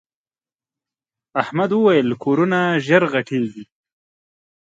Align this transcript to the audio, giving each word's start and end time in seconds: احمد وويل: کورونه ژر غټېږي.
احمد 1.41 1.71
وويل: 1.75 2.07
کورونه 2.23 2.59
ژر 2.85 3.03
غټېږي. 3.13 3.63